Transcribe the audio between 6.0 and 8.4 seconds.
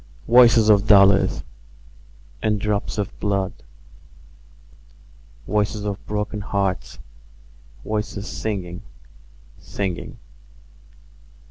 broken hearts,.. Voices